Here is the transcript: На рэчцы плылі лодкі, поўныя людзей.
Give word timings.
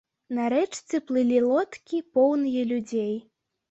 На 0.37 0.45
рэчцы 0.53 1.03
плылі 1.11 1.37
лодкі, 1.51 2.03
поўныя 2.19 2.69
людзей. 2.75 3.19